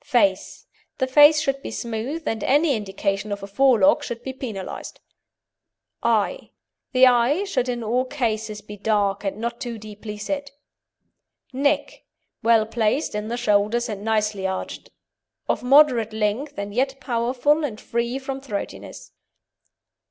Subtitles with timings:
[0.03, 0.65] FACE
[0.97, 4.99] The face should be smooth, and any indication of a forelock should be penalised.
[6.01, 6.49] EYE
[6.91, 10.49] The eye should in all cases be dark and not too deeply set.
[11.53, 12.03] NECK
[12.41, 14.89] Well placed in the shoulders and nicely arched,
[15.47, 19.11] of moderate length and yet powerful and free from throatiness.